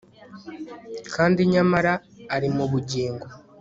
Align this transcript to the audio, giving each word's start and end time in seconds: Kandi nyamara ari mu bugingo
Kandi 1.15 1.39
nyamara 1.53 1.93
ari 2.35 2.47
mu 2.55 2.65
bugingo 2.71 3.25